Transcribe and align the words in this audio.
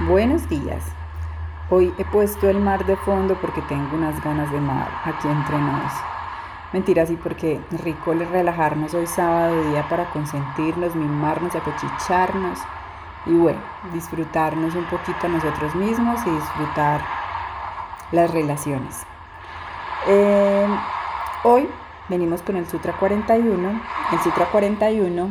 Buenos 0.00 0.46
días. 0.50 0.84
Hoy 1.70 1.90
he 1.96 2.04
puesto 2.04 2.50
el 2.50 2.60
mar 2.60 2.84
de 2.84 2.96
fondo 2.96 3.34
porque 3.40 3.62
tengo 3.62 3.96
unas 3.96 4.22
ganas 4.22 4.52
de 4.52 4.60
mar 4.60 4.90
aquí 5.06 5.26
entre 5.26 5.56
nos. 5.56 5.90
Mentira, 6.74 7.06
sí, 7.06 7.16
porque 7.16 7.62
rico 7.82 8.12
relajarnos 8.12 8.92
hoy 8.92 9.06
sábado 9.06 9.70
día 9.70 9.88
para 9.88 10.10
consentirnos, 10.10 10.94
mimarnos, 10.94 11.56
apechicharnos 11.56 12.58
y 13.24 13.32
bueno, 13.32 13.58
disfrutarnos 13.94 14.74
un 14.74 14.84
poquito 14.84 15.28
a 15.28 15.30
nosotros 15.30 15.74
mismos 15.74 16.20
y 16.26 16.30
disfrutar 16.30 17.00
las 18.12 18.30
relaciones. 18.32 19.02
Eh, 20.08 20.68
hoy 21.42 21.70
venimos 22.10 22.42
con 22.42 22.56
el 22.56 22.66
Sutra 22.68 22.92
41. 22.98 23.80
El 24.12 24.20
Sutra 24.20 24.44
41 24.52 25.30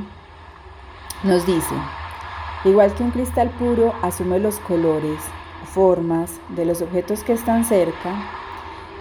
nos 1.21 1.45
dice, 1.45 1.75
Igual 2.65 2.95
que 2.95 3.03
un 3.03 3.11
cristal 3.11 3.51
puro 3.51 3.93
asume 4.01 4.39
los 4.39 4.57
colores, 4.59 5.19
formas 5.65 6.31
de 6.49 6.65
los 6.65 6.81
objetos 6.81 7.23
que 7.23 7.33
están 7.33 7.63
cerca, 7.63 8.15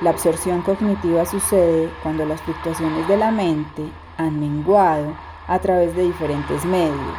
la 0.03 0.11
absorción 0.11 0.61
cognitiva 0.61 1.25
sucede 1.25 1.91
cuando 2.03 2.27
las 2.27 2.43
fluctuaciones 2.43 3.09
de 3.09 3.17
la 3.17 3.31
mente 3.31 3.89
han 4.19 4.39
menguado 4.39 5.17
a 5.47 5.59
través 5.61 5.97
de 5.97 6.03
diferentes 6.03 6.63
medios 6.67 7.19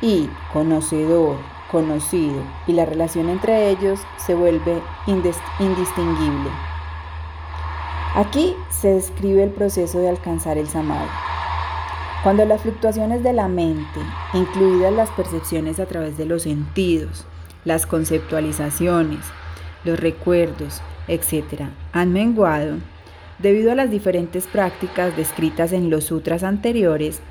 y 0.00 0.30
conocedor, 0.50 1.36
conocido 1.70 2.42
y 2.66 2.72
la 2.72 2.86
relación 2.86 3.28
entre 3.28 3.68
ellos 3.68 4.00
se 4.16 4.34
vuelve 4.34 4.80
indistinguible. 5.06 6.50
Aquí 8.14 8.56
se 8.70 8.94
describe 8.94 9.42
el 9.42 9.50
proceso 9.50 9.98
de 9.98 10.08
alcanzar 10.08 10.56
el 10.56 10.68
samadhi. 10.68 11.29
Cuando 12.22 12.44
las 12.44 12.60
fluctuaciones 12.60 13.22
de 13.22 13.32
la 13.32 13.48
mente, 13.48 13.98
incluidas 14.34 14.92
las 14.92 15.08
percepciones 15.10 15.80
a 15.80 15.86
través 15.86 16.18
de 16.18 16.26
los 16.26 16.42
sentidos, 16.42 17.24
las 17.64 17.86
conceptualizaciones, 17.86 19.20
los 19.84 19.98
recuerdos, 19.98 20.82
etc., 21.08 21.70
han 21.94 22.12
menguado, 22.12 22.76
debido 23.38 23.72
a 23.72 23.74
las 23.74 23.90
diferentes 23.90 24.46
prácticas 24.46 25.16
descritas 25.16 25.72
en 25.72 25.88
los 25.88 26.04
sutras 26.04 26.42
anteriores, 26.42 27.22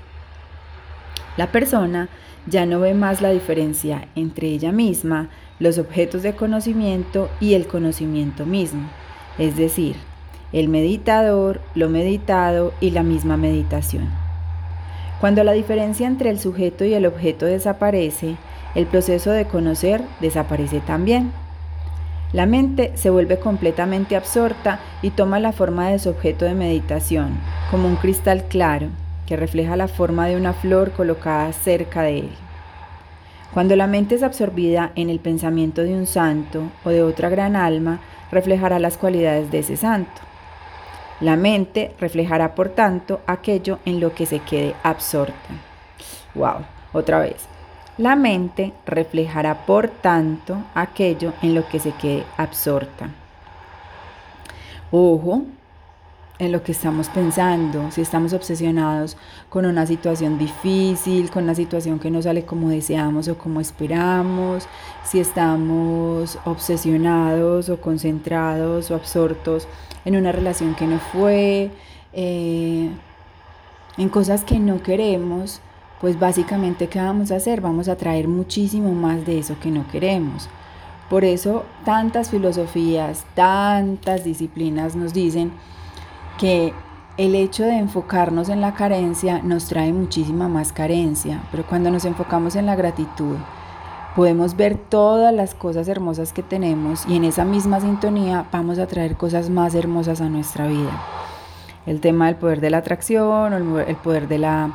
la 1.38 1.52
persona 1.52 2.10
ya 2.48 2.66
no 2.66 2.80
ve 2.80 2.96
más 2.96 3.22
la 3.22 3.30
diferencia 3.30 4.08
entre 4.16 4.48
ella 4.48 4.72
misma, 4.72 5.30
los 5.60 5.78
objetos 5.78 6.24
de 6.24 6.34
conocimiento 6.34 7.30
y 7.40 7.54
el 7.54 7.68
conocimiento 7.68 8.48
mismo, 8.48 8.90
es 9.38 9.56
decir, 9.56 9.98
el 10.52 10.68
meditador, 10.68 11.62
lo 11.76 11.90
meditado 11.90 12.74
y 12.82 12.90
la 12.90 13.04
misma 13.04 13.38
meditación. 13.38 14.29
Cuando 15.20 15.44
la 15.44 15.52
diferencia 15.52 16.08
entre 16.08 16.30
el 16.30 16.40
sujeto 16.40 16.86
y 16.86 16.94
el 16.94 17.06
objeto 17.06 17.46
desaparece, 17.46 18.38
el 18.74 18.86
proceso 18.86 19.32
de 19.32 19.46
conocer 19.46 20.02
desaparece 20.22 20.80
también. 20.80 21.32
La 22.32 22.46
mente 22.46 22.92
se 22.96 23.10
vuelve 23.10 23.40
completamente 23.40 24.16
absorta 24.16 24.80
y 25.02 25.10
toma 25.10 25.40
la 25.40 25.52
forma 25.52 25.90
de 25.90 26.00
su 26.00 26.10
objeto 26.10 26.46
de 26.46 26.54
meditación, 26.54 27.38
como 27.72 27.88
un 27.88 27.96
cristal 27.96 28.46
claro 28.46 28.88
que 29.26 29.36
refleja 29.36 29.76
la 29.76 29.88
forma 29.88 30.28
de 30.28 30.38
una 30.38 30.54
flor 30.54 30.92
colocada 30.92 31.52
cerca 31.52 32.04
de 32.04 32.20
él. 32.20 32.30
Cuando 33.54 33.76
la 33.76 33.88
mente 33.88 34.16
es 34.16 34.24
absorbida 34.24 34.92
en 34.96 35.10
el 35.10 35.20
pensamiento 35.20 35.82
de 35.82 35.96
un 35.96 36.06
santo 36.06 36.64
o 36.86 36.92
de 36.92 37.04
otra 37.04 37.30
gran 37.30 37.56
alma, 37.56 38.00
reflejará 38.32 38.80
las 38.80 38.98
cualidades 38.98 39.52
de 39.52 39.60
ese 39.60 39.76
santo. 39.76 40.29
La 41.22 41.36
mente 41.36 41.94
reflejará, 42.00 42.56
por 42.56 42.70
tanto, 42.70 43.20
aquello 43.28 43.80
en 43.86 44.00
lo 44.00 44.16
que 44.16 44.26
se 44.26 44.40
quede 44.40 44.74
absorta. 44.84 45.50
Wow, 46.34 46.66
otra 46.94 47.20
vez. 47.20 47.46
La 47.98 48.16
mente 48.16 48.72
reflejará, 48.86 49.66
por 49.66 49.90
tanto, 49.90 50.64
aquello 50.74 51.34
en 51.42 51.56
lo 51.56 51.68
que 51.68 51.80
se 51.80 51.92
quede 51.92 52.24
absorta. 52.38 53.10
Ojo, 54.92 55.44
en 56.40 56.54
lo 56.54 56.64
que 56.64 56.72
estamos 56.72 57.10
pensando, 57.10 57.92
si 57.92 58.00
estamos 58.00 58.32
obsesionados 58.32 59.18
con 59.50 59.66
una 59.66 59.86
situación 59.86 60.38
difícil, 60.38 61.30
con 61.30 61.44
una 61.44 61.54
situación 61.54 62.00
que 62.00 62.10
no 62.10 62.22
sale 62.22 62.46
como 62.46 62.70
deseamos 62.70 63.28
o 63.28 63.38
como 63.38 63.60
esperamos, 63.60 64.66
si 65.04 65.20
estamos 65.20 66.40
obsesionados 66.46 67.68
o 67.68 67.82
concentrados 67.82 68.90
o 68.90 68.96
absortos 68.96 69.68
en 70.06 70.16
una 70.16 70.32
relación 70.32 70.76
que 70.76 70.88
no 70.88 71.00
fue, 71.00 71.72
eh, 72.14 72.90
en 73.98 74.10
cosas 74.10 74.46
que 74.46 74.60
no 74.60 74.82
queremos, 74.82 75.60
pues 76.00 76.18
básicamente 76.18 76.88
¿qué 76.88 77.00
vamos 77.00 77.32
a 77.32 77.36
hacer? 77.36 77.60
Vamos 77.60 77.90
a 77.90 77.98
traer 77.98 78.30
muchísimo 78.30 78.94
más 78.94 79.26
de 79.26 79.40
eso 79.40 79.58
que 79.62 79.72
no 79.72 79.86
queremos. 79.90 80.48
Por 81.10 81.26
eso 81.26 81.66
tantas 81.84 82.30
filosofías, 82.30 83.26
tantas 83.36 84.24
disciplinas 84.24 84.96
nos 84.96 85.14
dicen, 85.14 85.52
que 86.40 86.74
el 87.18 87.36
hecho 87.36 87.66
de 87.66 87.78
enfocarnos 87.78 88.48
en 88.48 88.62
la 88.62 88.74
carencia 88.74 89.42
nos 89.44 89.66
trae 89.66 89.92
muchísima 89.92 90.48
más 90.48 90.72
carencia, 90.72 91.44
pero 91.52 91.66
cuando 91.66 91.92
nos 91.92 92.06
enfocamos 92.06 92.56
en 92.56 92.66
la 92.66 92.78
gratitud, 92.78 93.36
podemos 94.16 94.56
ver 94.56 94.78
todas 94.78 95.34
las 95.34 95.54
cosas 95.54 95.90
hermosas 95.90 96.32
que 96.32 96.42
tenemos 96.42 97.06
y 97.08 97.18
en 97.18 97.26
esa 97.26 97.44
misma 97.44 97.82
sintonía 97.82 98.46
vamos 98.54 98.80
a 98.80 98.88
traer 98.88 99.18
cosas 99.18 99.50
más 99.50 99.76
hermosas 99.76 100.22
a 100.22 100.30
nuestra 100.30 100.66
vida. 100.68 101.04
El 101.86 102.00
tema 102.00 102.28
del 102.28 102.36
poder 102.36 102.62
de 102.62 102.70
la 102.70 102.78
atracción, 102.78 103.52
el 103.52 103.98
poder 103.98 104.30
de 104.30 104.38
la 104.38 104.72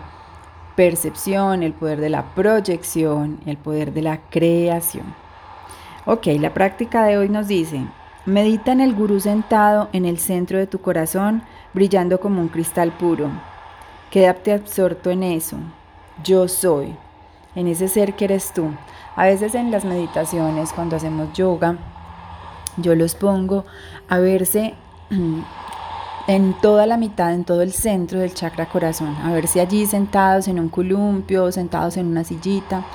percepción, 0.77 1.63
el 1.63 1.73
poder 1.73 1.99
de 1.99 2.11
la 2.11 2.35
proyección, 2.35 3.41
el 3.47 3.57
poder 3.57 3.95
de 3.95 4.03
la 4.03 4.21
creación. 4.29 5.15
Ok, 6.05 6.27
la 6.39 6.53
práctica 6.53 7.05
de 7.05 7.17
hoy 7.17 7.31
nos 7.31 7.49
dice, 7.49 7.87
Medita 8.27 8.73
en 8.73 8.81
el 8.81 8.95
gurú 8.95 9.21
sentado 9.21 9.91
en 9.93 10.07
el 10.07 10.19
centro 10.19 10.57
de 10.57 10.67
tu 10.67 10.81
corazón, 10.81 11.43
brillando 11.75 12.21
como 12.21 12.41
un 12.41 12.49
cristal 12.49 12.91
puro. 12.91 13.29
Quédate 14.11 14.55
absorto 14.55 15.11
en 15.11 15.23
eso. 15.23 15.59
Yo 16.25 16.49
soy, 16.49 16.97
en 17.55 17.67
ese 17.67 17.87
ser 17.87 18.15
que 18.15 18.25
eres 18.25 18.55
tú. 18.55 18.71
A 19.15 19.27
veces 19.27 19.55
en 19.55 19.71
las 19.71 19.85
meditaciones, 19.85 20.73
cuando 20.73 20.97
hacemos 20.97 21.35
yoga, 21.35 21.77
yo 22.79 22.95
los 22.95 23.15
pongo 23.15 23.67
a 24.09 24.17
verse 24.17 24.73
en 26.27 26.55
toda 26.63 26.87
la 26.87 26.97
mitad, 26.97 27.35
en 27.35 27.45
todo 27.45 27.61
el 27.61 27.73
centro 27.73 28.21
del 28.21 28.33
chakra 28.33 28.71
corazón, 28.71 29.15
a 29.23 29.33
verse 29.35 29.61
allí 29.61 29.85
sentados 29.85 30.49
en 30.49 30.59
un 30.59 30.71
columpio, 30.71 31.53
sentados 31.53 31.99
en 31.99 32.07
una 32.07 32.25
sillita, 32.25 32.87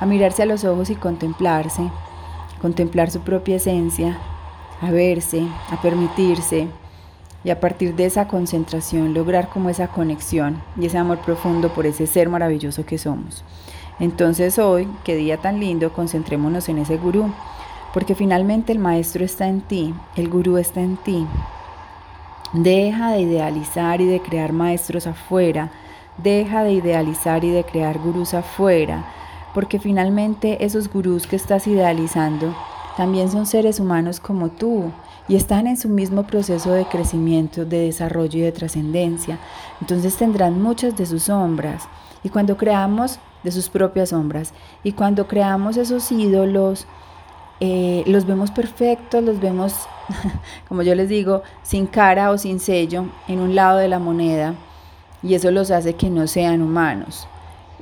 a 0.00 0.06
mirarse 0.06 0.42
a 0.42 0.46
los 0.46 0.64
ojos 0.64 0.88
y 0.88 0.96
contemplarse, 0.96 1.82
contemplar 2.62 3.10
su 3.10 3.20
propia 3.20 3.56
esencia, 3.56 4.16
a 4.80 4.90
verse, 4.90 5.46
a 5.70 5.80
permitirse 5.80 6.68
y 7.44 7.50
a 7.50 7.60
partir 7.60 7.94
de 7.94 8.06
esa 8.06 8.28
concentración 8.28 9.14
lograr 9.14 9.48
como 9.48 9.70
esa 9.70 9.88
conexión 9.88 10.62
y 10.78 10.86
ese 10.86 10.98
amor 10.98 11.18
profundo 11.18 11.70
por 11.70 11.86
ese 11.86 12.06
ser 12.06 12.28
maravilloso 12.28 12.84
que 12.84 12.98
somos. 12.98 13.44
Entonces 13.98 14.58
hoy, 14.58 14.88
qué 15.04 15.14
día 15.14 15.36
tan 15.36 15.60
lindo, 15.60 15.92
concentrémonos 15.92 16.68
en 16.68 16.78
ese 16.78 16.96
gurú, 16.96 17.30
porque 17.92 18.14
finalmente 18.14 18.72
el 18.72 18.78
maestro 18.78 19.24
está 19.24 19.46
en 19.46 19.60
ti, 19.60 19.94
el 20.16 20.28
gurú 20.28 20.58
está 20.58 20.80
en 20.80 20.96
ti. 20.96 21.26
Deja 22.52 23.12
de 23.12 23.20
idealizar 23.20 24.00
y 24.00 24.06
de 24.06 24.20
crear 24.20 24.52
maestros 24.52 25.06
afuera, 25.06 25.70
deja 26.18 26.64
de 26.64 26.72
idealizar 26.72 27.44
y 27.44 27.50
de 27.50 27.64
crear 27.64 27.98
gurús 27.98 28.34
afuera, 28.34 29.04
porque 29.54 29.78
finalmente 29.78 30.64
esos 30.64 30.90
gurús 30.90 31.26
que 31.26 31.36
estás 31.36 31.66
idealizando 31.66 32.54
también 33.00 33.30
son 33.30 33.46
seres 33.46 33.80
humanos 33.80 34.20
como 34.20 34.50
tú 34.50 34.92
y 35.26 35.34
están 35.34 35.66
en 35.66 35.78
su 35.78 35.88
mismo 35.88 36.24
proceso 36.24 36.70
de 36.72 36.84
crecimiento, 36.84 37.64
de 37.64 37.86
desarrollo 37.86 38.40
y 38.40 38.42
de 38.42 38.52
trascendencia. 38.52 39.38
Entonces 39.80 40.18
tendrán 40.18 40.60
muchas 40.60 40.98
de 40.98 41.06
sus 41.06 41.22
sombras. 41.22 41.88
Y 42.22 42.28
cuando 42.28 42.58
creamos 42.58 43.18
de 43.42 43.52
sus 43.52 43.70
propias 43.70 44.10
sombras, 44.10 44.52
y 44.84 44.92
cuando 44.92 45.26
creamos 45.26 45.78
esos 45.78 46.12
ídolos, 46.12 46.86
eh, 47.60 48.04
los 48.06 48.26
vemos 48.26 48.50
perfectos, 48.50 49.24
los 49.24 49.40
vemos, 49.40 49.74
como 50.68 50.82
yo 50.82 50.94
les 50.94 51.08
digo, 51.08 51.42
sin 51.62 51.86
cara 51.86 52.30
o 52.30 52.36
sin 52.36 52.60
sello 52.60 53.06
en 53.28 53.40
un 53.40 53.54
lado 53.54 53.78
de 53.78 53.88
la 53.88 53.98
moneda, 53.98 54.56
y 55.22 55.32
eso 55.32 55.50
los 55.50 55.70
hace 55.70 55.94
que 55.94 56.10
no 56.10 56.26
sean 56.26 56.60
humanos. 56.60 57.26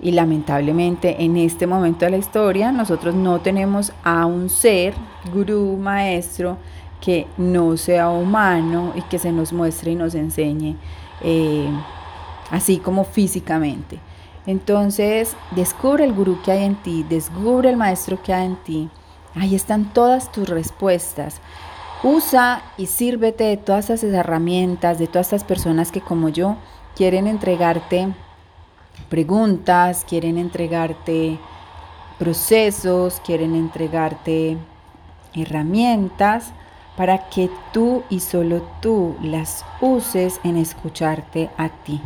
Y 0.03 0.13
lamentablemente 0.13 1.23
en 1.23 1.37
este 1.37 1.67
momento 1.67 2.05
de 2.05 2.13
la 2.13 2.17
historia 2.19 2.73
nosotros 2.73 3.15
no 3.15 3.41
tenemos 3.41 3.93
a 4.05 4.27
un 4.27 4.49
ser, 4.49 4.95
gurú, 5.33 5.77
maestro, 5.77 6.59
que 7.01 7.27
no 7.37 7.77
sea 7.77 8.11
humano 8.11 8.93
y 8.95 9.03
que 9.03 9.19
se 9.19 9.33
nos 9.33 9.53
muestre 9.53 9.93
y 9.93 9.95
nos 9.95 10.15
enseñe 10.15 10.77
eh, 11.23 11.69
así 12.51 12.79
como 12.79 13.05
físicamente. 13.05 13.99
Entonces, 14.47 15.37
descubre 15.51 16.05
el 16.05 16.15
gurú 16.15 16.41
que 16.43 16.53
hay 16.53 16.65
en 16.65 16.77
ti, 16.77 17.05
descubre 17.09 17.69
el 17.69 17.77
maestro 17.77 18.23
que 18.23 18.33
hay 18.33 18.47
en 18.47 18.57
ti. 18.57 18.89
Ahí 19.35 19.55
están 19.55 19.93
todas 19.93 20.33
tus 20.33 20.49
respuestas. 20.49 21.41
Usa 22.03 22.63
y 22.79 22.87
sírvete 22.87 23.45
de 23.45 23.57
todas 23.57 23.91
esas 23.91 24.13
herramientas, 24.13 24.99
de 24.99 25.07
todas 25.07 25.27
estas 25.27 25.45
personas 25.45 25.93
que 25.93 26.01
como 26.01 26.29
yo 26.29 26.57
quieren 26.95 27.27
entregarte 27.27 28.09
preguntas, 29.09 30.05
quieren 30.09 30.39
entregarte 30.39 31.39
procesos, 32.19 33.21
quieren 33.25 33.55
entregarte 33.55 34.59
herramientas 35.35 36.53
para 36.97 37.29
que 37.29 37.49
tú 37.73 38.03
y 38.11 38.21
solo 38.21 38.63
tú 38.81 39.17
las 39.23 39.65
uses 39.81 40.41
en 40.43 40.57
escucharte 40.57 41.49
a 41.57 41.69
ti. 41.69 42.01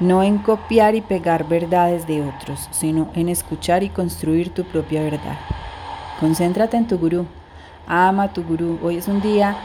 No 0.00 0.22
en 0.22 0.38
copiar 0.38 0.94
y 0.94 1.00
pegar 1.00 1.48
verdades 1.48 2.06
de 2.06 2.22
otros, 2.22 2.68
sino 2.70 3.10
en 3.14 3.28
escuchar 3.28 3.82
y 3.82 3.88
construir 3.88 4.50
tu 4.50 4.64
propia 4.64 5.02
verdad. 5.02 5.38
Concéntrate 6.20 6.76
en 6.76 6.86
tu 6.86 6.98
gurú, 6.98 7.26
ama 7.86 8.24
a 8.24 8.32
tu 8.32 8.42
gurú. 8.42 8.78
Hoy 8.82 8.96
es 8.96 9.08
un 9.08 9.20
día 9.20 9.56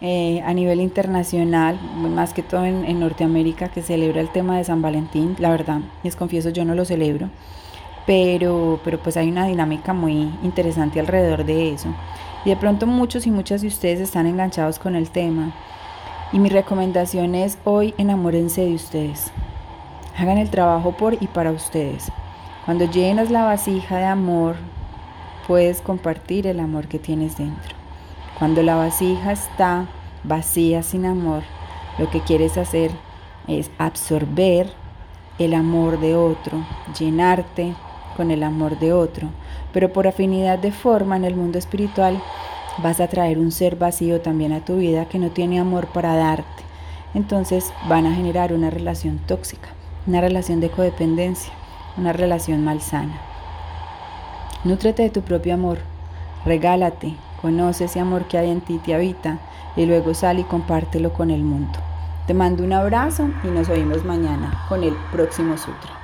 eh, 0.00 0.42
a 0.44 0.52
nivel 0.52 0.80
internacional, 0.80 1.78
más 1.96 2.34
que 2.34 2.42
todo 2.42 2.64
en, 2.64 3.00
Norteamérica, 3.00 3.68
que 3.68 3.82
celebra 3.82 4.20
el 4.20 4.28
tema 4.30 4.58
de 4.58 4.64
San 4.64 4.82
Valentín. 4.82 5.36
La 5.38 5.50
verdad, 5.50 5.80
les 6.02 6.16
confieso, 6.16 6.50
yo 6.50 6.64
no 6.64 6.74
lo 6.74 6.84
celebro, 6.84 7.30
pero, 8.06 8.80
pero 8.84 8.98
pues 8.98 9.16
hay 9.16 9.28
una 9.28 9.46
dinámica 9.46 9.92
muy 9.92 10.30
interesante 10.42 11.00
alrededor 11.00 11.44
de 11.44 11.72
eso. 11.72 11.94
Y 12.44 12.50
de 12.50 12.56
pronto 12.56 12.86
muchos 12.86 13.26
y 13.26 13.30
muchas 13.30 13.62
de 13.62 13.68
ustedes 13.68 14.00
están 14.00 14.26
enganchados 14.26 14.78
con 14.78 14.96
el 14.96 15.10
tema. 15.10 15.54
Y 16.32 16.38
mi 16.38 16.48
recomendación 16.48 17.34
es 17.34 17.58
hoy 17.64 17.94
enamórense 17.96 18.62
de 18.62 18.74
ustedes. 18.74 19.30
Hagan 20.18 20.38
el 20.38 20.50
trabajo 20.50 20.92
por 20.92 21.14
y 21.14 21.26
para 21.28 21.52
ustedes. 21.52 22.10
Cuando 22.64 22.90
llenas 22.90 23.30
la 23.30 23.44
vasija 23.44 23.98
de 23.98 24.04
amor, 24.04 24.56
puedes 25.46 25.80
compartir 25.80 26.46
el 26.46 26.60
amor 26.60 26.88
que 26.88 26.98
tienes 26.98 27.36
dentro. 27.36 27.73
Cuando 28.38 28.62
la 28.62 28.74
vasija 28.74 29.30
está 29.32 29.86
vacía 30.24 30.82
sin 30.82 31.06
amor, 31.06 31.42
lo 31.98 32.10
que 32.10 32.20
quieres 32.20 32.58
hacer 32.58 32.90
es 33.46 33.70
absorber 33.78 34.72
el 35.38 35.54
amor 35.54 36.00
de 36.00 36.16
otro, 36.16 36.64
llenarte 36.98 37.74
con 38.16 38.32
el 38.32 38.42
amor 38.42 38.78
de 38.78 38.92
otro, 38.92 39.28
pero 39.72 39.92
por 39.92 40.08
afinidad 40.08 40.58
de 40.58 40.72
forma 40.72 41.16
en 41.16 41.24
el 41.24 41.36
mundo 41.36 41.58
espiritual 41.58 42.20
vas 42.82 43.00
a 43.00 43.06
traer 43.06 43.38
un 43.38 43.52
ser 43.52 43.76
vacío 43.76 44.20
también 44.20 44.52
a 44.52 44.64
tu 44.64 44.76
vida 44.76 45.06
que 45.06 45.18
no 45.18 45.30
tiene 45.30 45.60
amor 45.60 45.86
para 45.86 46.16
darte. 46.16 46.64
Entonces 47.14 47.72
van 47.88 48.06
a 48.06 48.14
generar 48.14 48.52
una 48.52 48.70
relación 48.70 49.18
tóxica, 49.18 49.68
una 50.06 50.20
relación 50.20 50.60
de 50.60 50.70
codependencia, 50.70 51.52
una 51.96 52.12
relación 52.12 52.64
malsana. 52.64 53.20
Nútrete 54.64 55.04
de 55.04 55.10
tu 55.10 55.22
propio 55.22 55.54
amor, 55.54 55.78
regálate, 56.44 57.14
conoce 57.44 57.84
ese 57.84 58.00
amor 58.00 58.24
que 58.24 58.38
hay 58.38 58.50
en 58.50 58.62
ti, 58.62 58.78
te 58.78 58.94
habita 58.94 59.38
y 59.76 59.84
luego 59.84 60.14
sal 60.14 60.38
y 60.38 60.44
compártelo 60.44 61.12
con 61.12 61.30
el 61.30 61.44
mundo. 61.44 61.78
Te 62.26 62.32
mando 62.32 62.64
un 62.64 62.72
abrazo 62.72 63.28
y 63.44 63.48
nos 63.48 63.68
oímos 63.68 64.02
mañana 64.02 64.64
con 64.66 64.82
el 64.82 64.94
próximo 65.12 65.58
sutra. 65.58 66.03